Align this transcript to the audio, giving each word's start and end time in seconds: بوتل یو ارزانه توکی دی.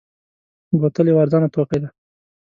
بوتل 0.79 1.05
یو 1.09 1.21
ارزانه 1.23 1.47
توکی 1.53 1.77
دی. 1.81 1.89